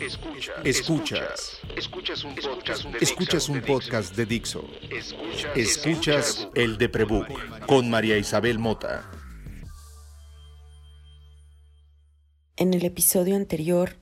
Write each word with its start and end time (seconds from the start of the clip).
Escuchas. 0.00 0.56
Escuchas. 0.64 1.60
Escuchas 1.76 2.24
un 2.24 2.34
podcast 2.34 2.84
de 2.84 2.98
Escuchas 3.00 3.48
un 3.50 3.54
Dixo. 3.56 3.66
podcast 3.66 4.16
de 4.16 4.26
Dixo. 4.26 4.64
Escuchas, 4.90 5.56
Escuchas 5.56 6.48
el 6.54 6.78
de 6.78 6.88
Prebook 6.88 7.28
con 7.66 7.90
María 7.90 8.16
Isabel 8.16 8.58
Mota. 8.58 9.04
En 12.56 12.72
el 12.72 12.82
episodio 12.86 13.36
anterior 13.36 13.96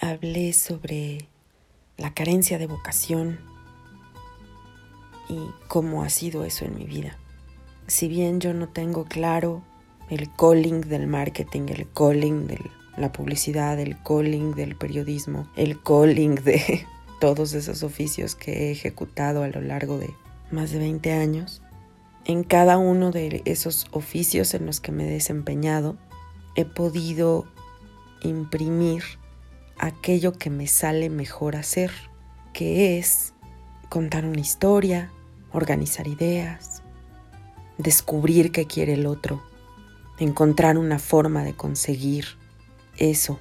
hablé 0.00 0.52
sobre 0.52 1.28
la 1.96 2.12
carencia 2.12 2.58
de 2.58 2.66
vocación 2.66 3.38
y 5.28 5.38
cómo 5.68 6.02
ha 6.02 6.08
sido 6.08 6.44
eso 6.44 6.64
en 6.64 6.74
mi 6.76 6.86
vida. 6.86 7.16
Si 7.86 8.08
bien 8.08 8.40
yo 8.40 8.52
no 8.52 8.68
tengo 8.68 9.04
claro 9.04 9.62
el 10.10 10.28
calling 10.34 10.80
del 10.80 11.06
marketing, 11.06 11.68
el 11.68 11.88
calling 11.92 12.48
de 12.48 12.58
la 12.98 13.12
publicidad, 13.12 13.78
el 13.78 14.00
calling 14.02 14.54
del 14.54 14.76
periodismo, 14.76 15.48
el 15.56 15.82
calling 15.82 16.36
de 16.36 16.86
todos 17.20 17.54
esos 17.54 17.82
oficios 17.82 18.34
que 18.34 18.68
he 18.68 18.70
ejecutado 18.72 19.42
a 19.42 19.48
lo 19.48 19.60
largo 19.60 19.98
de 19.98 20.14
más 20.50 20.70
de 20.70 20.78
20 20.78 21.12
años, 21.12 21.62
en 22.24 22.44
cada 22.44 22.78
uno 22.78 23.10
de 23.10 23.42
esos 23.44 23.86
oficios 23.90 24.54
en 24.54 24.66
los 24.66 24.80
que 24.80 24.92
me 24.92 25.06
he 25.06 25.10
desempeñado, 25.10 25.96
he 26.56 26.64
podido 26.64 27.46
imprimir 28.22 29.02
aquello 29.78 30.32
que 30.32 30.50
me 30.50 30.66
sale 30.66 31.08
mejor 31.08 31.56
hacer, 31.56 31.90
que 32.52 32.98
es 32.98 33.34
contar 33.88 34.26
una 34.26 34.40
historia, 34.40 35.10
organizar 35.52 36.06
ideas, 36.06 36.82
descubrir 37.78 38.52
qué 38.52 38.66
quiere 38.66 38.94
el 38.94 39.06
otro, 39.06 39.42
encontrar 40.18 40.78
una 40.78 40.98
forma 40.98 41.44
de 41.44 41.54
conseguir 41.54 42.26
eso, 42.98 43.38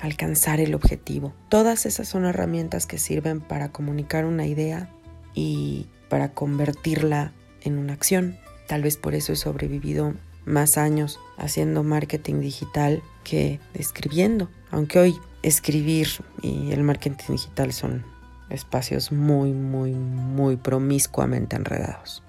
alcanzar 0.00 0.60
el 0.60 0.74
objetivo. 0.74 1.34
Todas 1.48 1.86
esas 1.86 2.08
son 2.08 2.24
herramientas 2.24 2.86
que 2.86 2.98
sirven 2.98 3.40
para 3.40 3.70
comunicar 3.72 4.24
una 4.24 4.46
idea 4.46 4.90
y 5.34 5.88
para 6.08 6.32
convertirla 6.32 7.32
en 7.62 7.78
una 7.78 7.92
acción. 7.92 8.38
Tal 8.66 8.82
vez 8.82 8.96
por 8.96 9.14
eso 9.14 9.32
he 9.32 9.36
sobrevivido 9.36 10.14
más 10.44 10.78
años 10.78 11.18
haciendo 11.36 11.82
marketing 11.82 12.40
digital 12.40 13.02
que 13.24 13.60
escribiendo, 13.74 14.48
aunque 14.70 14.98
hoy 14.98 15.16
escribir 15.42 16.08
y 16.42 16.72
el 16.72 16.82
marketing 16.82 17.32
digital 17.32 17.72
son 17.72 18.04
espacios 18.48 19.12
muy, 19.12 19.52
muy, 19.52 19.92
muy 19.94 20.56
promiscuamente 20.56 21.56
enredados. 21.56 22.22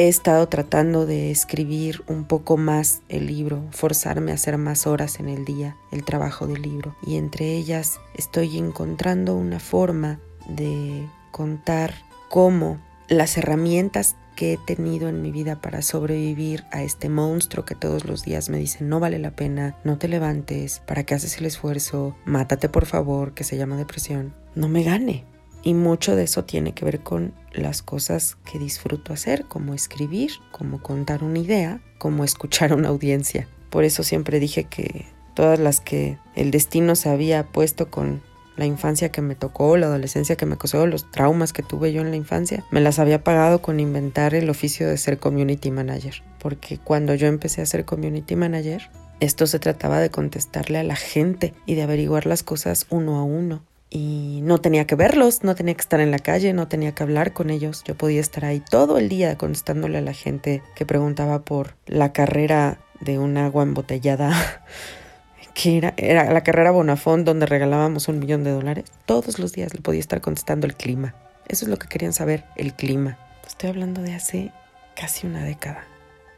He 0.00 0.06
estado 0.06 0.46
tratando 0.48 1.06
de 1.06 1.32
escribir 1.32 2.04
un 2.06 2.22
poco 2.22 2.56
más 2.56 3.02
el 3.08 3.26
libro, 3.26 3.64
forzarme 3.72 4.30
a 4.30 4.34
hacer 4.36 4.56
más 4.56 4.86
horas 4.86 5.18
en 5.18 5.28
el 5.28 5.44
día, 5.44 5.76
el 5.90 6.04
trabajo 6.04 6.46
del 6.46 6.62
libro. 6.62 6.94
Y 7.04 7.16
entre 7.16 7.56
ellas 7.56 7.98
estoy 8.14 8.58
encontrando 8.58 9.34
una 9.34 9.58
forma 9.58 10.20
de 10.48 11.04
contar 11.32 11.94
cómo 12.28 12.78
las 13.08 13.36
herramientas 13.38 14.14
que 14.36 14.52
he 14.52 14.56
tenido 14.56 15.08
en 15.08 15.20
mi 15.20 15.32
vida 15.32 15.60
para 15.60 15.82
sobrevivir 15.82 16.62
a 16.70 16.84
este 16.84 17.08
monstruo 17.08 17.64
que 17.64 17.74
todos 17.74 18.04
los 18.04 18.22
días 18.22 18.50
me 18.50 18.58
dicen 18.58 18.88
no 18.88 19.00
vale 19.00 19.18
la 19.18 19.32
pena, 19.32 19.76
no 19.82 19.98
te 19.98 20.06
levantes, 20.06 20.80
para 20.86 21.02
qué 21.02 21.16
haces 21.16 21.38
el 21.38 21.46
esfuerzo, 21.46 22.14
mátate 22.24 22.68
por 22.68 22.86
favor, 22.86 23.34
que 23.34 23.42
se 23.42 23.56
llama 23.56 23.76
depresión, 23.76 24.32
no 24.54 24.68
me 24.68 24.84
gane. 24.84 25.24
Y 25.62 25.74
mucho 25.74 26.16
de 26.16 26.24
eso 26.24 26.44
tiene 26.44 26.72
que 26.72 26.84
ver 26.84 27.00
con 27.00 27.34
las 27.52 27.82
cosas 27.82 28.36
que 28.50 28.58
disfruto 28.58 29.12
hacer, 29.12 29.44
como 29.46 29.74
escribir, 29.74 30.32
como 30.52 30.82
contar 30.82 31.24
una 31.24 31.38
idea, 31.38 31.80
como 31.98 32.24
escuchar 32.24 32.72
a 32.72 32.76
una 32.76 32.88
audiencia. 32.88 33.48
Por 33.70 33.84
eso 33.84 34.02
siempre 34.02 34.40
dije 34.40 34.64
que 34.64 35.06
todas 35.34 35.58
las 35.58 35.80
que 35.80 36.18
el 36.34 36.50
destino 36.50 36.94
se 36.96 37.10
había 37.10 37.46
puesto 37.46 37.90
con 37.90 38.22
la 38.56 38.66
infancia 38.66 39.10
que 39.10 39.22
me 39.22 39.36
tocó, 39.36 39.76
la 39.76 39.86
adolescencia 39.86 40.36
que 40.36 40.46
me 40.46 40.58
causó, 40.58 40.86
los 40.86 41.10
traumas 41.10 41.52
que 41.52 41.62
tuve 41.62 41.92
yo 41.92 42.00
en 42.00 42.10
la 42.10 42.16
infancia, 42.16 42.64
me 42.72 42.80
las 42.80 42.98
había 42.98 43.22
pagado 43.22 43.62
con 43.62 43.78
inventar 43.78 44.34
el 44.34 44.50
oficio 44.50 44.88
de 44.88 44.98
ser 44.98 45.18
community 45.18 45.70
manager. 45.70 46.22
Porque 46.40 46.78
cuando 46.78 47.14
yo 47.14 47.28
empecé 47.28 47.62
a 47.62 47.66
ser 47.66 47.84
community 47.84 48.34
manager, 48.34 48.90
esto 49.20 49.46
se 49.46 49.60
trataba 49.60 50.00
de 50.00 50.10
contestarle 50.10 50.78
a 50.78 50.84
la 50.84 50.96
gente 50.96 51.54
y 51.66 51.76
de 51.76 51.82
averiguar 51.82 52.26
las 52.26 52.42
cosas 52.42 52.86
uno 52.90 53.16
a 53.16 53.22
uno. 53.22 53.62
Y 53.90 54.40
no 54.42 54.60
tenía 54.60 54.86
que 54.86 54.94
verlos, 54.94 55.44
no 55.44 55.54
tenía 55.54 55.74
que 55.74 55.80
estar 55.80 56.00
en 56.00 56.10
la 56.10 56.18
calle, 56.18 56.52
no 56.52 56.68
tenía 56.68 56.92
que 56.92 57.02
hablar 57.02 57.32
con 57.32 57.50
ellos. 57.50 57.84
Yo 57.84 57.94
podía 57.96 58.20
estar 58.20 58.44
ahí 58.44 58.60
todo 58.60 58.98
el 58.98 59.08
día 59.08 59.38
contestándole 59.38 59.98
a 59.98 60.02
la 60.02 60.12
gente 60.12 60.62
que 60.74 60.84
preguntaba 60.84 61.40
por 61.40 61.74
la 61.86 62.12
carrera 62.12 62.78
de 63.00 63.18
un 63.18 63.38
agua 63.38 63.62
embotellada 63.62 64.62
que 65.54 65.78
era, 65.78 65.94
era 65.96 66.30
la 66.32 66.42
carrera 66.42 66.70
Bonafont 66.70 67.24
donde 67.24 67.46
regalábamos 67.46 68.08
un 68.08 68.18
millón 68.18 68.44
de 68.44 68.50
dólares. 68.50 68.84
Todos 69.06 69.38
los 69.38 69.52
días 69.52 69.72
le 69.72 69.80
podía 69.80 70.00
estar 70.00 70.20
contestando 70.20 70.66
el 70.66 70.74
clima. 70.74 71.14
Eso 71.48 71.64
es 71.64 71.70
lo 71.70 71.78
que 71.78 71.88
querían 71.88 72.12
saber, 72.12 72.44
el 72.56 72.74
clima. 72.74 73.18
Estoy 73.46 73.70
hablando 73.70 74.02
de 74.02 74.14
hace 74.14 74.52
casi 74.94 75.26
una 75.26 75.42
década. 75.44 75.84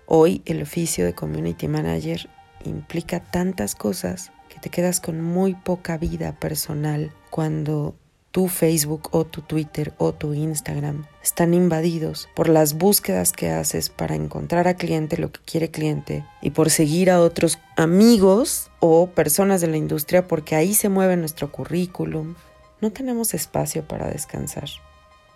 Hoy 0.06 0.42
el 0.44 0.62
oficio 0.62 1.04
de 1.04 1.14
community 1.14 1.66
manager 1.66 2.28
implica 2.64 3.20
tantas 3.20 3.74
cosas 3.74 4.30
que 4.48 4.60
te 4.60 4.70
quedas 4.70 5.00
con 5.00 5.20
muy 5.20 5.54
poca 5.54 5.96
vida 5.96 6.32
personal 6.32 7.12
cuando 7.30 7.94
tu 8.30 8.46
Facebook 8.46 9.08
o 9.10 9.24
tu 9.24 9.42
Twitter 9.42 9.92
o 9.98 10.12
tu 10.12 10.34
Instagram 10.34 11.04
están 11.22 11.52
invadidos 11.52 12.28
por 12.36 12.48
las 12.48 12.74
búsquedas 12.74 13.32
que 13.32 13.50
haces 13.50 13.88
para 13.88 14.14
encontrar 14.14 14.68
a 14.68 14.74
cliente 14.74 15.16
lo 15.16 15.32
que 15.32 15.40
quiere 15.44 15.70
cliente 15.70 16.24
y 16.40 16.50
por 16.50 16.70
seguir 16.70 17.10
a 17.10 17.20
otros 17.20 17.58
amigos 17.76 18.70
o 18.78 19.08
personas 19.08 19.60
de 19.60 19.66
la 19.66 19.76
industria 19.76 20.28
porque 20.28 20.54
ahí 20.54 20.74
se 20.74 20.88
mueve 20.88 21.16
nuestro 21.16 21.50
currículum. 21.50 22.36
No 22.80 22.92
tenemos 22.92 23.34
espacio 23.34 23.86
para 23.86 24.08
descansar. 24.08 24.68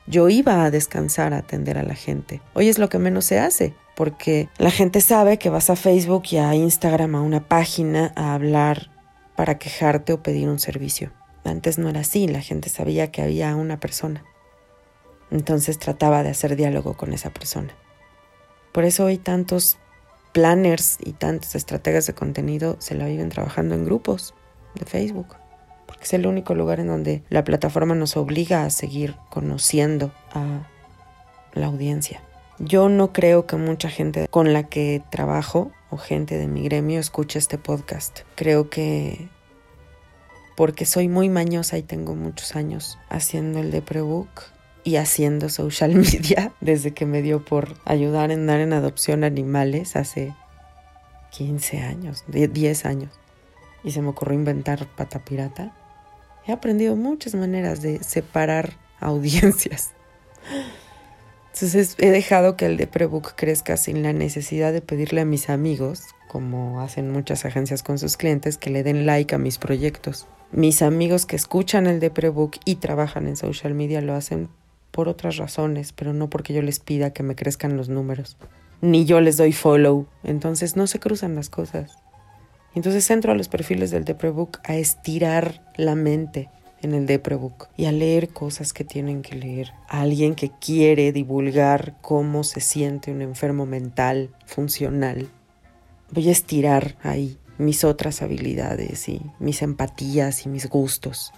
Yo 0.07 0.29
iba 0.29 0.65
a 0.65 0.71
descansar 0.71 1.35
a 1.35 1.39
atender 1.39 1.79
a 1.79 1.83
la 1.83 1.95
gente. 1.95 2.43
Hoy 2.53 2.69
es 2.69 2.79
lo 2.79 2.89
que 2.89 2.99
menos 2.99 3.25
se 3.25 3.41
hace 3.41 3.75
porque 3.97 4.49
la 4.59 4.71
gente 4.71 5.01
sabe 5.01 5.39
que 5.39 5.51
vas 5.51 5.71
a 5.71 5.77
Facebook 5.77 6.25
y 6.31 6.37
a 6.37 6.55
Instagram 6.55 7.17
a 7.17 7.23
una 7.23 7.49
página 7.49 8.13
a 8.15 8.35
hablar 8.35 8.91
para 9.35 9.59
quejarte 9.59 10.13
o 10.13 10.23
pedir 10.23 10.49
un 10.49 10.61
servicio. 10.61 11.11
Antes 11.45 11.79
no 11.79 11.89
era 11.89 12.01
así, 12.01 12.27
la 12.27 12.41
gente 12.41 12.69
sabía 12.69 13.11
que 13.11 13.23
había 13.23 13.55
una 13.55 13.79
persona. 13.79 14.25
Entonces 15.31 15.79
trataba 15.79 16.23
de 16.23 16.31
hacer 16.31 16.57
diálogo 16.57 16.95
con 16.95 17.13
esa 17.13 17.31
persona. 17.31 17.75
Por 18.73 18.85
eso 18.85 19.05
hoy 19.05 19.19
tantos 19.19 19.79
planners 20.33 20.99
y 21.01 21.13
tantos 21.13 21.55
estrategas 21.55 22.07
de 22.07 22.15
contenido 22.15 22.77
se 22.81 22.95
la 22.95 23.07
viven 23.07 23.29
trabajando 23.29 23.75
en 23.75 23.85
grupos 23.85 24.35
de 24.75 24.85
Facebook, 24.85 25.37
porque 25.87 26.05
es 26.05 26.13
el 26.13 26.27
único 26.27 26.55
lugar 26.55 26.81
en 26.81 26.89
donde 26.89 27.23
la 27.31 27.45
plataforma 27.45 27.95
nos 27.95 28.17
obliga 28.17 28.65
a 28.65 28.71
seguir 28.71 29.15
conociendo 29.31 30.13
a 30.33 30.69
la 31.53 31.67
audiencia. 31.67 32.21
Yo 32.59 32.89
no 32.89 33.13
creo 33.13 33.47
que 33.47 33.57
mucha 33.57 33.89
gente 33.89 34.29
con 34.29 34.53
la 34.53 34.65
que 34.65 35.03
trabajo 35.11 35.73
o 35.91 35.97
gente 35.97 36.37
de 36.39 36.49
mi 36.49 36.63
gremio 36.63 37.01
escuche 37.01 37.39
este 37.39 37.59
podcast. 37.59 38.21
Creo 38.35 38.71
que 38.71 39.29
porque 40.57 40.87
soy 40.87 41.09
muy 41.09 41.29
mañosa 41.29 41.79
y 41.79 41.83
tengo 41.83 42.15
muchos 42.15 42.57
años 42.57 42.99
haciendo 43.09 43.61
el 43.61 43.71
de 43.71 43.83
prebook 43.83 44.29
y 44.85 44.97
haciendo 44.97 45.49
social 45.49 45.95
media 45.95 46.53
desde 46.61 46.93
que 46.93 47.07
me 47.07 47.23
dio 47.23 47.45
por 47.45 47.75
ayudar 47.85 48.31
en 48.31 48.47
dar 48.47 48.61
en 48.61 48.73
adopción 48.73 49.25
animales 49.25 49.97
hace 49.97 50.35
15 51.31 51.81
años, 51.81 52.25
10 52.29 52.87
años. 52.87 53.11
Y 53.83 53.91
se 53.91 54.01
me 54.01 54.09
ocurrió 54.09 54.39
inventar 54.39 54.87
pata 54.95 55.25
pirata. 55.25 55.75
He 56.47 56.53
aprendido 56.53 56.95
muchas 56.97 57.35
maneras 57.35 57.83
de 57.83 58.03
separar 58.03 58.75
audiencias. 59.01 59.93
Entonces 61.53 61.95
he 61.99 62.11
dejado 62.11 62.57
que 62.57 62.67
el 62.67 62.77
de 62.77 62.87
prebook 62.87 63.35
crezca 63.37 63.77
sin 63.77 64.03
la 64.03 64.13
necesidad 64.13 64.73
de 64.73 64.81
pedirle 64.81 65.21
a 65.21 65.25
mis 65.25 65.49
amigos, 65.49 66.03
como 66.29 66.81
hacen 66.81 67.13
muchas 67.13 67.45
agencias 67.45 67.83
con 67.83 67.99
sus 67.99 68.17
clientes, 68.17 68.59
que 68.59 68.71
le 68.71 68.83
den 68.83 69.07
like 69.07 69.35
a 69.35 69.39
mis 69.39 69.59
proyectos. 69.59 70.27
Mis 70.55 70.83
amigos 70.83 71.27
que 71.27 71.35
escuchan 71.35 71.89
el 71.89 71.99
de 71.99 72.11
Prebook 72.11 72.59
y 72.65 72.77
trabajan 72.77 73.27
en 73.27 73.35
social 73.35 73.75
media 73.75 74.01
lo 74.01 74.15
hacen 74.15 74.49
por 74.93 75.09
otras 75.09 75.37
razones, 75.37 75.93
pero 75.93 76.13
no 76.13 76.31
porque 76.31 76.55
yo 76.55 76.63
les 76.63 76.79
pida 76.79 77.13
que 77.13 77.25
me 77.25 77.35
crezcan 77.35 77.77
los 77.77 77.89
números. 77.89 78.37
Ni 78.81 79.05
yo 79.05 79.21
les 79.21 79.37
doy 79.37 79.53
follow. 79.53 80.07
Entonces 80.23 80.77
no 80.77 80.87
se 80.87 81.01
cruzan 81.01 81.35
las 81.35 81.51
cosas. 81.51 81.99
Entonces 82.77 83.11
entro 83.11 83.33
a 83.33 83.35
los 83.35 83.49
perfiles 83.49 83.91
del 83.91 84.05
de 84.05 84.15
Prebook 84.15 84.61
a 84.63 84.77
estirar 84.77 85.73
la 85.77 85.97
mente 85.97 86.51
en 86.83 86.95
el 86.95 87.07
de 87.07 87.19
Prebook 87.19 87.67
y 87.77 87.87
a 87.87 87.93
leer 87.93 88.29
cosas 88.29 88.73
que 88.73 88.85
tienen 88.85 89.23
que 89.23 89.35
leer. 89.35 89.73
A 89.89 90.03
alguien 90.03 90.37
que 90.37 90.53
quiere 90.61 91.11
divulgar 91.11 91.97
cómo 92.01 92.45
se 92.45 92.61
siente 92.61 93.11
un 93.11 93.23
enfermo 93.23 93.67
mental 93.67 94.31
funcional. 94.47 95.27
Voy 96.13 96.29
a 96.29 96.33
estirar 96.33 96.95
ahí 97.03 97.39
mis 97.59 97.85
otras 97.85 98.23
habilidades 98.23 99.09
y 99.09 99.23
mis 99.39 99.63
empatías 99.63 100.47
y 100.47 100.49
mis 100.49 100.69
gustos. 100.69 101.33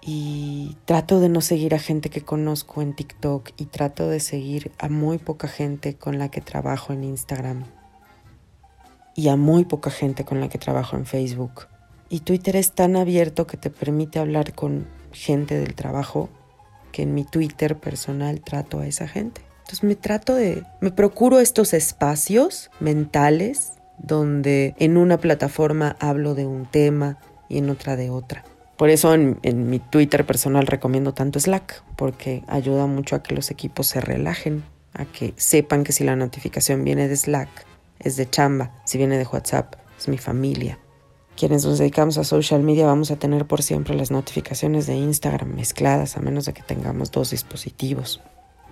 Y 0.00 0.76
trato 0.84 1.18
de 1.18 1.28
no 1.28 1.40
seguir 1.40 1.74
a 1.74 1.80
gente 1.80 2.10
que 2.10 2.20
conozco 2.20 2.80
en 2.80 2.94
TikTok 2.94 3.50
y 3.56 3.66
trato 3.66 4.08
de 4.08 4.20
seguir 4.20 4.70
a 4.78 4.88
muy 4.88 5.18
poca 5.18 5.48
gente 5.48 5.96
con 5.96 6.18
la 6.18 6.30
que 6.30 6.40
trabajo 6.40 6.92
en 6.92 7.02
Instagram. 7.02 7.64
Y 9.16 9.28
a 9.28 9.36
muy 9.36 9.64
poca 9.64 9.90
gente 9.90 10.24
con 10.24 10.40
la 10.40 10.48
que 10.48 10.58
trabajo 10.58 10.96
en 10.96 11.06
Facebook. 11.06 11.66
Y 12.08 12.20
Twitter 12.20 12.54
es 12.54 12.72
tan 12.72 12.96
abierto 12.96 13.46
que 13.46 13.56
te 13.56 13.70
permite 13.70 14.18
hablar 14.20 14.54
con 14.54 14.86
gente 15.10 15.58
del 15.58 15.74
trabajo 15.74 16.28
que 16.92 17.02
en 17.02 17.14
mi 17.14 17.24
Twitter 17.24 17.76
personal 17.76 18.40
trato 18.42 18.78
a 18.78 18.86
esa 18.86 19.08
gente. 19.08 19.42
Entonces 19.60 19.82
me 19.82 19.96
trato 19.96 20.34
de, 20.34 20.62
me 20.80 20.92
procuro 20.92 21.40
estos 21.40 21.74
espacios 21.74 22.70
mentales 22.78 23.72
donde 23.98 24.74
en 24.78 24.96
una 24.96 25.18
plataforma 25.18 25.96
hablo 26.00 26.34
de 26.34 26.46
un 26.46 26.66
tema 26.66 27.18
y 27.48 27.58
en 27.58 27.70
otra 27.70 27.96
de 27.96 28.10
otra. 28.10 28.44
Por 28.76 28.90
eso 28.90 29.14
en, 29.14 29.38
mi 29.70 29.78
Twitter 29.78 30.26
personal 30.26 30.66
recomiendo 30.66 31.14
tanto 31.14 31.40
Slack, 31.40 31.82
porque 31.96 32.44
ayuda 32.46 32.86
mucho 32.86 33.16
a 33.16 33.22
que 33.22 33.34
los 33.34 33.50
equipos 33.50 33.86
se 33.86 34.00
relajen, 34.00 34.64
a 34.92 35.06
que 35.06 35.32
sepan 35.36 35.82
que 35.82 35.92
si 35.92 36.04
la 36.04 36.14
notificación 36.14 36.84
viene 36.84 37.08
de 37.08 37.16
Slack, 37.16 37.48
es 37.98 38.16
de 38.16 38.28
chamba, 38.28 38.72
si 38.84 38.98
viene 38.98 39.16
de 39.16 39.26
WhatsApp, 39.26 39.76
es 39.98 40.08
mi 40.08 40.18
familia. 40.18 40.78
Quienes 41.36 41.64
nos 41.64 41.78
dedicamos 41.78 42.18
a 42.18 42.24
social 42.24 42.62
media 42.62 42.86
vamos 42.86 43.10
a 43.10 43.16
tener 43.16 43.46
por 43.46 43.62
siempre 43.62 43.94
las 43.94 44.10
notificaciones 44.10 44.86
de 44.86 44.96
Instagram 44.96 45.54
mezcladas, 45.54 46.16
a 46.16 46.20
menos 46.20 46.44
de 46.44 46.52
que 46.52 46.62
tengamos 46.62 47.10
dos 47.10 47.30
dispositivos. 47.30 48.20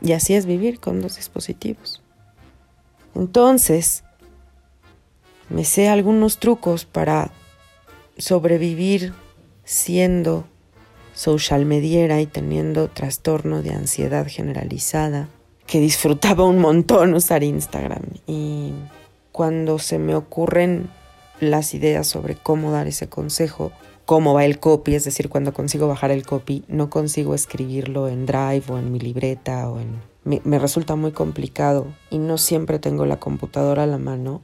Y 0.02 0.12
así 0.12 0.34
es 0.34 0.44
vivir 0.44 0.80
con 0.80 1.00
dos 1.00 1.16
dispositivos. 1.16 2.02
Entonces, 3.14 4.03
me 5.48 5.64
sé 5.64 5.88
algunos 5.88 6.38
trucos 6.38 6.84
para 6.84 7.30
sobrevivir 8.16 9.12
siendo 9.64 10.44
social 11.14 11.64
mediera 11.64 12.20
y 12.20 12.26
teniendo 12.26 12.88
trastorno 12.88 13.62
de 13.62 13.70
ansiedad 13.70 14.26
generalizada, 14.28 15.28
que 15.66 15.80
disfrutaba 15.80 16.44
un 16.44 16.58
montón 16.58 17.14
usar 17.14 17.42
Instagram. 17.42 18.02
Y 18.26 18.72
cuando 19.32 19.78
se 19.78 19.98
me 19.98 20.14
ocurren 20.14 20.90
las 21.40 21.74
ideas 21.74 22.06
sobre 22.06 22.34
cómo 22.34 22.72
dar 22.72 22.86
ese 22.86 23.08
consejo, 23.08 23.72
cómo 24.04 24.34
va 24.34 24.44
el 24.44 24.58
copy, 24.58 24.94
es 24.94 25.04
decir, 25.04 25.28
cuando 25.28 25.54
consigo 25.54 25.88
bajar 25.88 26.10
el 26.10 26.26
copy, 26.26 26.64
no 26.68 26.90
consigo 26.90 27.34
escribirlo 27.34 28.08
en 28.08 28.26
Drive 28.26 28.64
o 28.68 28.78
en 28.78 28.92
mi 28.92 28.98
libreta 28.98 29.68
o 29.70 29.80
en... 29.80 30.00
Me, 30.24 30.40
me 30.44 30.58
resulta 30.58 30.96
muy 30.96 31.12
complicado 31.12 31.86
y 32.10 32.18
no 32.18 32.38
siempre 32.38 32.78
tengo 32.78 33.04
la 33.04 33.18
computadora 33.18 33.82
a 33.82 33.86
la 33.86 33.98
mano 33.98 34.40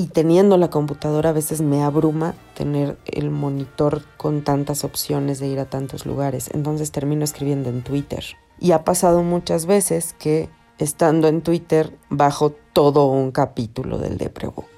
y 0.00 0.06
teniendo 0.06 0.56
la 0.56 0.70
computadora 0.70 1.28
a 1.28 1.34
veces 1.34 1.60
me 1.60 1.82
abruma 1.82 2.34
tener 2.54 2.96
el 3.04 3.30
monitor 3.30 4.02
con 4.16 4.42
tantas 4.42 4.82
opciones 4.82 5.40
de 5.40 5.48
ir 5.48 5.60
a 5.60 5.66
tantos 5.66 6.06
lugares. 6.06 6.48
Entonces 6.54 6.90
termino 6.90 7.22
escribiendo 7.22 7.68
en 7.68 7.82
Twitter. 7.82 8.24
Y 8.58 8.72
ha 8.72 8.82
pasado 8.82 9.22
muchas 9.22 9.66
veces 9.66 10.14
que 10.18 10.48
estando 10.78 11.28
en 11.28 11.42
Twitter 11.42 11.98
bajo 12.08 12.48
todo 12.72 13.08
un 13.08 13.30
capítulo 13.30 13.98
del 13.98 14.16
Deprebook. 14.16 14.70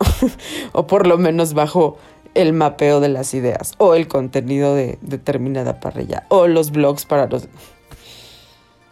o 0.72 0.88
por 0.88 1.06
lo 1.06 1.16
menos 1.16 1.54
bajo 1.54 1.96
el 2.34 2.52
mapeo 2.52 2.98
de 2.98 3.08
las 3.08 3.34
ideas 3.34 3.74
o 3.78 3.94
el 3.94 4.08
contenido 4.08 4.74
de 4.74 4.98
determinada 5.00 5.78
parrilla 5.78 6.26
o 6.28 6.48
los 6.48 6.72
blogs 6.72 7.06
para 7.06 7.28
los... 7.28 7.48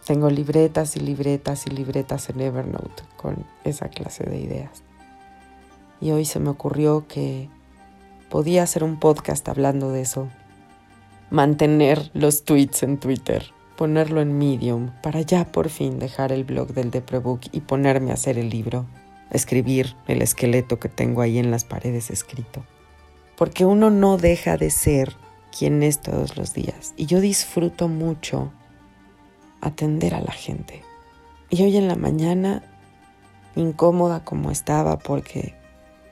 Tengo 0.06 0.30
libretas 0.30 0.94
y 0.94 1.00
libretas 1.00 1.66
y 1.66 1.70
libretas 1.70 2.30
en 2.30 2.42
Evernote 2.42 3.02
con 3.16 3.44
esa 3.64 3.88
clase 3.88 4.22
de 4.22 4.38
ideas 4.38 4.84
y 6.04 6.10
hoy 6.10 6.26
se 6.26 6.38
me 6.38 6.50
ocurrió 6.50 7.08
que 7.08 7.48
podía 8.28 8.62
hacer 8.62 8.84
un 8.84 9.00
podcast 9.00 9.48
hablando 9.48 9.90
de 9.90 10.02
eso. 10.02 10.28
Mantener 11.30 12.10
los 12.12 12.44
tweets 12.44 12.82
en 12.82 12.98
Twitter, 12.98 13.46
ponerlo 13.78 14.20
en 14.20 14.36
Medium 14.36 14.90
para 15.02 15.22
ya 15.22 15.50
por 15.50 15.70
fin 15.70 15.98
dejar 15.98 16.30
el 16.30 16.44
blog 16.44 16.74
del 16.74 16.90
Deprebook 16.90 17.40
y 17.52 17.60
ponerme 17.60 18.10
a 18.10 18.14
hacer 18.14 18.36
el 18.36 18.50
libro, 18.50 18.84
escribir 19.30 19.96
el 20.06 20.20
esqueleto 20.20 20.78
que 20.78 20.90
tengo 20.90 21.22
ahí 21.22 21.38
en 21.38 21.50
las 21.50 21.64
paredes 21.64 22.10
escrito. 22.10 22.62
Porque 23.34 23.64
uno 23.64 23.88
no 23.88 24.18
deja 24.18 24.58
de 24.58 24.68
ser 24.68 25.16
quien 25.58 25.82
es 25.82 26.02
todos 26.02 26.36
los 26.36 26.52
días 26.52 26.92
y 26.98 27.06
yo 27.06 27.22
disfruto 27.22 27.88
mucho 27.88 28.52
atender 29.62 30.14
a 30.14 30.20
la 30.20 30.32
gente. 30.32 30.82
Y 31.48 31.62
hoy 31.62 31.78
en 31.78 31.88
la 31.88 31.96
mañana, 31.96 32.62
incómoda 33.56 34.22
como 34.22 34.50
estaba 34.50 34.98
porque 34.98 35.63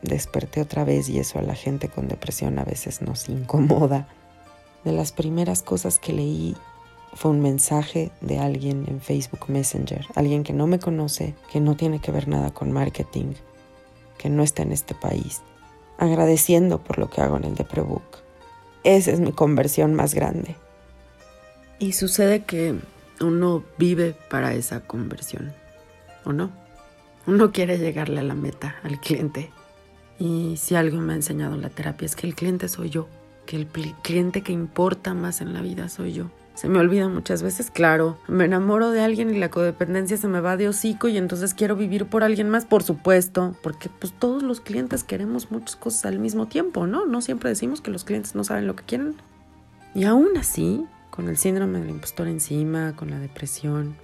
desperté 0.02 0.60
otra 0.60 0.84
vez 0.84 1.08
y 1.08 1.19
eso 1.19 1.38
a 1.38 1.43
la 1.43 1.54
gente 1.54 1.88
con 1.88 2.08
depresión 2.08 2.58
a 2.58 2.64
veces 2.64 3.00
nos 3.02 3.28
incomoda. 3.28 4.08
De 4.84 4.93
las 4.93 5.12
primeras 5.12 5.62
cosas 5.62 5.99
que 5.99 6.12
leí 6.12 6.56
fue 7.14 7.31
un 7.31 7.40
mensaje 7.40 8.10
de 8.20 8.38
alguien 8.38 8.84
en 8.88 9.00
Facebook 9.00 9.49
Messenger, 9.49 10.06
alguien 10.14 10.44
que 10.44 10.52
no 10.52 10.66
me 10.66 10.78
conoce, 10.78 11.34
que 11.50 11.60
no 11.60 11.76
tiene 11.76 12.00
que 12.00 12.10
ver 12.10 12.26
nada 12.26 12.50
con 12.52 12.72
marketing, 12.72 13.34
que 14.19 14.28
no 14.28 14.43
está 14.43 14.62
en 14.62 14.72
este 14.72 14.94
país, 14.94 15.43
agradeciendo 15.99 16.82
por 16.82 16.98
lo 16.98 17.10
que 17.10 17.20
hago 17.20 17.37
en 17.37 17.44
el 17.44 17.55
Deprebook. 17.55 18.19
Esa 18.82 19.12
es 19.12 19.20
mi 19.20 19.32
conversión 19.32 19.94
más 19.94 20.14
grande. 20.14 20.56
Y 21.78 21.93
sucede 21.93 22.44
que 22.44 22.75
uno 23.20 23.62
vive 23.78 24.14
para 24.31 24.55
esa 24.55 24.81
conversión, 24.81 25.52
¿o 26.25 26.32
no? 26.32 26.50
Uno 27.26 27.52
quiere 27.52 27.78
llegarle 27.78 28.20
a 28.20 28.25
la 28.25 28.34
meta, 28.34 28.76
al 28.82 29.00
cliente, 29.00 29.50
y 30.18 30.56
si 30.56 30.74
algo 30.74 31.00
me 31.00 31.12
ha 31.12 31.16
enseñado 31.16 31.56
la 31.56 31.70
terapia 31.70 32.06
es 32.06 32.16
que 32.16 32.26
el 32.26 32.34
cliente 32.34 32.68
soy 32.68 32.90
yo, 32.90 33.08
que 33.46 33.56
el 33.56 33.66
cliente 33.66 34.42
que 34.42 34.52
importa 34.52 35.14
más 35.14 35.40
en 35.40 35.52
la 35.52 35.62
vida 35.62 35.88
soy 35.88 36.12
yo. 36.12 36.30
Se 36.54 36.68
me 36.68 36.78
olvida 36.78 37.08
muchas 37.08 37.42
veces, 37.42 37.70
claro, 37.70 38.18
me 38.28 38.44
enamoro 38.44 38.90
de 38.90 39.00
alguien 39.00 39.34
y 39.34 39.38
la 39.38 39.50
codependencia 39.50 40.18
se 40.18 40.28
me 40.28 40.40
va 40.40 40.58
de 40.58 40.68
hocico 40.68 41.08
y 41.08 41.16
entonces 41.16 41.54
quiero 41.54 41.76
vivir 41.76 42.06
por 42.06 42.22
alguien 42.24 42.50
más, 42.50 42.66
por 42.66 42.82
supuesto, 42.82 43.56
porque 43.62 43.88
pues 43.88 44.12
todos 44.12 44.42
los 44.42 44.60
clientes 44.60 45.02
queremos 45.02 45.50
muchas 45.50 45.76
cosas 45.76 46.04
al 46.04 46.18
mismo 46.18 46.46
tiempo, 46.48 46.86
¿no? 46.86 47.06
No 47.06 47.22
siempre 47.22 47.48
decimos 47.48 47.80
que 47.80 47.90
los 47.90 48.04
clientes 48.04 48.34
no 48.34 48.44
saben 48.44 48.66
lo 48.66 48.76
que 48.76 48.84
quieren. 48.84 49.14
Y 49.94 50.04
aún 50.04 50.36
así, 50.38 50.84
con 51.10 51.28
el 51.28 51.38
síndrome 51.38 51.80
del 51.80 51.90
impostor 51.90 52.28
encima, 52.28 52.94
con 52.96 53.10
la 53.10 53.18
depresión, 53.18 53.96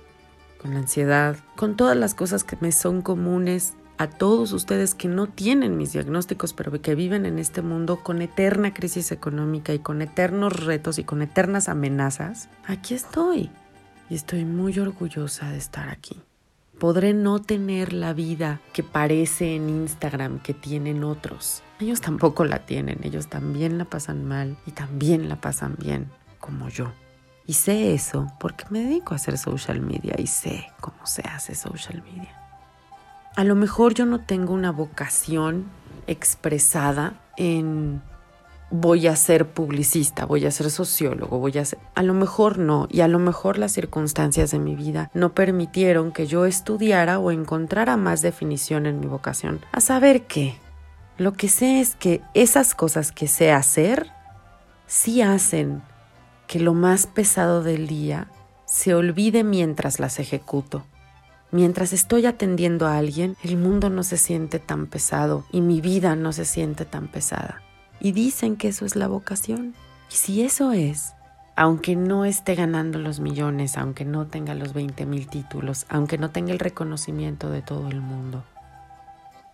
con 0.60 0.72
la 0.72 0.80
ansiedad, 0.80 1.36
con 1.54 1.76
todas 1.76 1.96
las 1.96 2.14
cosas 2.14 2.44
que 2.44 2.56
me 2.60 2.72
son 2.72 3.02
comunes 3.02 3.74
a 3.98 4.08
todos 4.08 4.52
ustedes 4.52 4.94
que 4.94 5.08
no 5.08 5.26
tienen 5.26 5.76
mis 5.76 5.92
diagnósticos, 5.92 6.52
pero 6.52 6.80
que 6.80 6.94
viven 6.94 7.26
en 7.26 7.38
este 7.38 7.62
mundo 7.62 8.02
con 8.02 8.22
eterna 8.22 8.72
crisis 8.72 9.10
económica 9.10 9.74
y 9.74 9.80
con 9.80 10.00
eternos 10.02 10.64
retos 10.64 10.98
y 10.98 11.04
con 11.04 11.20
eternas 11.20 11.68
amenazas, 11.68 12.48
aquí 12.64 12.94
estoy. 12.94 13.50
Y 14.08 14.14
estoy 14.14 14.44
muy 14.44 14.78
orgullosa 14.78 15.50
de 15.50 15.58
estar 15.58 15.88
aquí. 15.88 16.16
Podré 16.78 17.12
no 17.12 17.40
tener 17.40 17.92
la 17.92 18.12
vida 18.12 18.60
que 18.72 18.84
parece 18.84 19.56
en 19.56 19.68
Instagram 19.68 20.38
que 20.38 20.54
tienen 20.54 21.02
otros. 21.02 21.64
Ellos 21.80 22.00
tampoco 22.00 22.44
la 22.44 22.60
tienen, 22.60 23.00
ellos 23.02 23.28
también 23.28 23.78
la 23.78 23.84
pasan 23.84 24.24
mal 24.24 24.56
y 24.64 24.70
también 24.70 25.28
la 25.28 25.40
pasan 25.40 25.74
bien, 25.76 26.08
como 26.38 26.68
yo. 26.68 26.92
Y 27.46 27.54
sé 27.54 27.94
eso 27.94 28.30
porque 28.38 28.64
me 28.70 28.80
dedico 28.80 29.12
a 29.12 29.16
hacer 29.16 29.38
social 29.38 29.80
media 29.80 30.14
y 30.18 30.28
sé 30.28 30.66
cómo 30.80 31.04
se 31.04 31.22
hace 31.22 31.56
social 31.56 32.04
media. 32.14 32.47
A 33.38 33.44
lo 33.44 33.54
mejor 33.54 33.94
yo 33.94 34.04
no 34.04 34.18
tengo 34.18 34.52
una 34.52 34.72
vocación 34.72 35.66
expresada 36.08 37.20
en 37.36 38.02
voy 38.72 39.06
a 39.06 39.14
ser 39.14 39.46
publicista, 39.46 40.24
voy 40.24 40.44
a 40.44 40.50
ser 40.50 40.72
sociólogo, 40.72 41.38
voy 41.38 41.56
a 41.56 41.64
ser... 41.64 41.78
A 41.94 42.02
lo 42.02 42.14
mejor 42.14 42.58
no, 42.58 42.88
y 42.90 43.00
a 43.00 43.06
lo 43.06 43.20
mejor 43.20 43.56
las 43.56 43.70
circunstancias 43.70 44.50
de 44.50 44.58
mi 44.58 44.74
vida 44.74 45.12
no 45.14 45.34
permitieron 45.34 46.10
que 46.10 46.26
yo 46.26 46.46
estudiara 46.46 47.20
o 47.20 47.30
encontrara 47.30 47.96
más 47.96 48.22
definición 48.22 48.86
en 48.86 48.98
mi 48.98 49.06
vocación. 49.06 49.60
A 49.70 49.80
saber 49.80 50.26
qué. 50.26 50.56
Lo 51.16 51.34
que 51.34 51.48
sé 51.48 51.78
es 51.78 51.94
que 51.94 52.22
esas 52.34 52.74
cosas 52.74 53.12
que 53.12 53.28
sé 53.28 53.52
hacer 53.52 54.10
sí 54.88 55.22
hacen 55.22 55.80
que 56.48 56.58
lo 56.58 56.74
más 56.74 57.06
pesado 57.06 57.62
del 57.62 57.86
día 57.86 58.32
se 58.66 58.96
olvide 58.96 59.44
mientras 59.44 60.00
las 60.00 60.18
ejecuto. 60.18 60.84
Mientras 61.50 61.94
estoy 61.94 62.26
atendiendo 62.26 62.86
a 62.86 62.98
alguien, 62.98 63.36
el 63.42 63.56
mundo 63.56 63.88
no 63.88 64.02
se 64.02 64.18
siente 64.18 64.58
tan 64.58 64.86
pesado 64.86 65.44
y 65.50 65.62
mi 65.62 65.80
vida 65.80 66.14
no 66.14 66.32
se 66.32 66.44
siente 66.44 66.84
tan 66.84 67.08
pesada. 67.08 67.62
Y 68.00 68.12
dicen 68.12 68.56
que 68.56 68.68
eso 68.68 68.84
es 68.84 68.96
la 68.96 69.08
vocación. 69.08 69.74
Y 70.10 70.14
si 70.14 70.42
eso 70.42 70.72
es, 70.72 71.14
aunque 71.56 71.96
no 71.96 72.26
esté 72.26 72.54
ganando 72.54 72.98
los 72.98 73.18
millones, 73.18 73.78
aunque 73.78 74.04
no 74.04 74.26
tenga 74.26 74.54
los 74.54 74.74
20 74.74 75.06
mil 75.06 75.26
títulos, 75.26 75.86
aunque 75.88 76.18
no 76.18 76.30
tenga 76.30 76.52
el 76.52 76.58
reconocimiento 76.58 77.50
de 77.50 77.62
todo 77.62 77.88
el 77.88 78.02
mundo, 78.02 78.44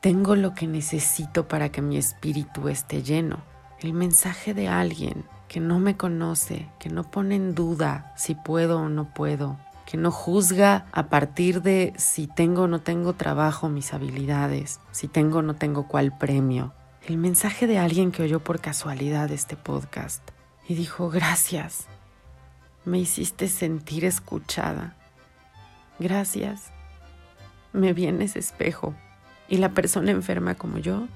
tengo 0.00 0.34
lo 0.34 0.52
que 0.52 0.66
necesito 0.66 1.48
para 1.48 1.70
que 1.70 1.80
mi 1.80 1.96
espíritu 1.96 2.68
esté 2.68 3.02
lleno. 3.02 3.38
El 3.80 3.94
mensaje 3.94 4.52
de 4.52 4.68
alguien 4.68 5.24
que 5.48 5.60
no 5.60 5.78
me 5.78 5.96
conoce, 5.96 6.68
que 6.78 6.90
no 6.90 7.10
pone 7.10 7.36
en 7.36 7.54
duda 7.54 8.12
si 8.16 8.34
puedo 8.34 8.80
o 8.80 8.88
no 8.88 9.14
puedo, 9.14 9.56
que 9.94 9.98
no 9.98 10.10
juzga 10.10 10.86
a 10.90 11.06
partir 11.06 11.62
de 11.62 11.92
si 11.96 12.26
tengo 12.26 12.62
o 12.62 12.66
no 12.66 12.80
tengo 12.80 13.12
trabajo, 13.12 13.68
mis 13.68 13.94
habilidades, 13.94 14.80
si 14.90 15.06
tengo 15.06 15.38
o 15.38 15.42
no 15.42 15.54
tengo 15.54 15.86
cuál 15.86 16.18
premio. 16.18 16.74
El 17.06 17.16
mensaje 17.16 17.68
de 17.68 17.78
alguien 17.78 18.10
que 18.10 18.24
oyó 18.24 18.40
por 18.40 18.60
casualidad 18.60 19.30
este 19.30 19.54
podcast 19.54 20.28
y 20.68 20.74
dijo, 20.74 21.10
gracias, 21.10 21.86
me 22.84 22.98
hiciste 22.98 23.46
sentir 23.46 24.04
escuchada. 24.04 24.96
Gracias, 26.00 26.72
me 27.72 27.92
vienes 27.92 28.34
espejo. 28.34 28.96
Y 29.46 29.58
la 29.58 29.68
persona 29.68 30.10
enferma 30.10 30.56
como 30.56 30.78
yo 30.78 31.06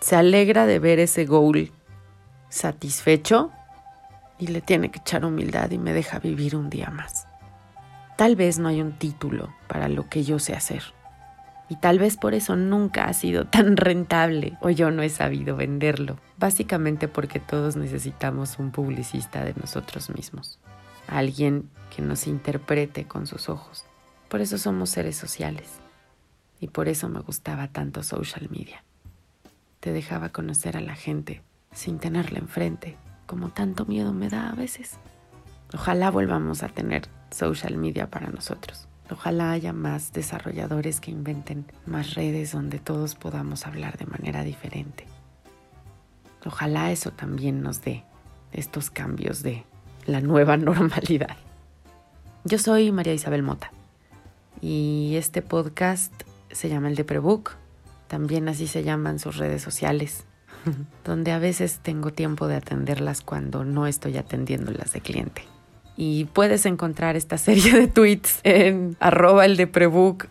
se 0.00 0.16
alegra 0.16 0.66
de 0.66 0.78
ver 0.80 0.98
ese 0.98 1.24
goal 1.24 1.72
satisfecho 2.50 3.50
y 4.38 4.48
le 4.48 4.60
tiene 4.60 4.90
que 4.90 4.98
echar 4.98 5.24
humildad 5.24 5.70
y 5.70 5.78
me 5.78 5.94
deja 5.94 6.18
vivir 6.18 6.56
un 6.56 6.68
día 6.68 6.90
más. 6.90 7.29
Tal 8.20 8.36
vez 8.36 8.58
no 8.58 8.68
hay 8.68 8.82
un 8.82 8.92
título 8.92 9.48
para 9.66 9.88
lo 9.88 10.10
que 10.10 10.24
yo 10.24 10.38
sé 10.38 10.52
hacer. 10.52 10.82
Y 11.70 11.76
tal 11.76 11.98
vez 11.98 12.18
por 12.18 12.34
eso 12.34 12.54
nunca 12.54 13.06
ha 13.06 13.14
sido 13.14 13.46
tan 13.46 13.76
rentable 13.78 14.58
o 14.60 14.68
yo 14.68 14.90
no 14.90 15.00
he 15.00 15.08
sabido 15.08 15.56
venderlo. 15.56 16.18
Básicamente 16.36 17.08
porque 17.08 17.40
todos 17.40 17.76
necesitamos 17.76 18.58
un 18.58 18.72
publicista 18.72 19.42
de 19.42 19.54
nosotros 19.54 20.10
mismos. 20.10 20.58
Alguien 21.06 21.70
que 21.96 22.02
nos 22.02 22.26
interprete 22.26 23.06
con 23.06 23.26
sus 23.26 23.48
ojos. 23.48 23.86
Por 24.28 24.42
eso 24.42 24.58
somos 24.58 24.90
seres 24.90 25.16
sociales. 25.16 25.78
Y 26.60 26.68
por 26.68 26.88
eso 26.88 27.08
me 27.08 27.20
gustaba 27.20 27.68
tanto 27.68 28.02
social 28.02 28.50
media. 28.50 28.84
Te 29.80 29.92
dejaba 29.94 30.28
conocer 30.28 30.76
a 30.76 30.82
la 30.82 30.94
gente 30.94 31.40
sin 31.72 31.98
tenerla 31.98 32.40
enfrente, 32.40 32.98
como 33.24 33.48
tanto 33.48 33.86
miedo 33.86 34.12
me 34.12 34.28
da 34.28 34.50
a 34.50 34.54
veces. 34.54 34.98
Ojalá 35.72 36.10
volvamos 36.10 36.62
a 36.62 36.68
tener 36.68 37.08
social 37.30 37.76
media 37.76 38.10
para 38.10 38.28
nosotros. 38.28 38.88
Ojalá 39.10 39.50
haya 39.50 39.72
más 39.72 40.12
desarrolladores 40.12 41.00
que 41.00 41.10
inventen 41.10 41.64
más 41.84 42.14
redes 42.14 42.52
donde 42.52 42.78
todos 42.78 43.16
podamos 43.16 43.66
hablar 43.66 43.98
de 43.98 44.06
manera 44.06 44.44
diferente. 44.44 45.06
Ojalá 46.46 46.92
eso 46.92 47.10
también 47.10 47.60
nos 47.60 47.82
dé 47.82 48.04
estos 48.52 48.90
cambios 48.90 49.42
de 49.42 49.64
la 50.06 50.20
nueva 50.20 50.56
normalidad. 50.58 51.36
Yo 52.44 52.58
soy 52.58 52.92
María 52.92 53.12
Isabel 53.12 53.42
Mota 53.42 53.72
y 54.60 55.14
este 55.16 55.42
podcast 55.42 56.12
se 56.50 56.68
llama 56.68 56.88
el 56.88 56.94
de 56.94 57.04
Prebook. 57.04 57.56
También 58.06 58.48
así 58.48 58.66
se 58.66 58.82
llaman 58.82 59.18
sus 59.18 59.36
redes 59.36 59.62
sociales, 59.62 60.24
donde 61.04 61.32
a 61.32 61.38
veces 61.38 61.80
tengo 61.82 62.12
tiempo 62.12 62.46
de 62.46 62.56
atenderlas 62.56 63.22
cuando 63.22 63.64
no 63.64 63.86
estoy 63.86 64.16
atendiéndolas 64.16 64.92
de 64.92 65.00
cliente. 65.00 65.42
Y 66.02 66.24
puedes 66.24 66.64
encontrar 66.64 67.14
esta 67.14 67.36
serie 67.36 67.74
de 67.74 67.86
tweets 67.86 68.40
en 68.42 68.96
arroba 69.00 69.44
el 69.44 69.58
de 69.58 69.66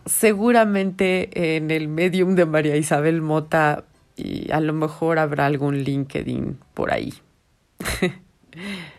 seguramente 0.08 1.56
en 1.56 1.70
el 1.70 1.88
medium 1.88 2.34
de 2.34 2.48
María 2.48 2.76
Isabel 2.76 3.22
Mota 3.22 3.84
y 4.16 4.52
a 4.52 4.62
lo 4.62 4.74
mejor 4.74 5.20
habrá 5.20 5.46
algún 5.46 5.84
LinkedIn 5.84 6.58
por 6.74 6.92
ahí. 6.92 7.14